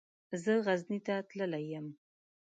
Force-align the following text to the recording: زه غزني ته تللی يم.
زه 0.43 0.53
غزني 0.65 0.99
ته 1.05 1.15
تللی 1.29 1.63
يم. 1.73 1.87